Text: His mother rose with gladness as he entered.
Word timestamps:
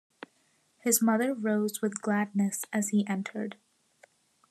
His 0.79 0.99
mother 0.99 1.31
rose 1.35 1.79
with 1.79 2.01
gladness 2.01 2.65
as 2.73 2.89
he 2.89 3.05
entered. 3.05 3.55